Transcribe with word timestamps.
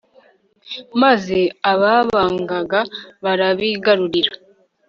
maze 1.01 1.39
ababangaga, 1.71 2.79
barabigarurira 3.23 4.31